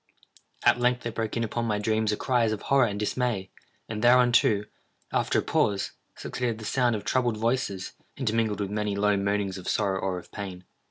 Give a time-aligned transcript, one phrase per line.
[0.63, 3.51] At length there broke in upon my dreams a cry as of horror and dismay;
[3.87, 4.63] and thereunto,
[5.13, 9.69] after a pause, succeeded the sound of troubled voices, intermingled with many low moanings of
[9.69, 10.63] sorrow or of pain.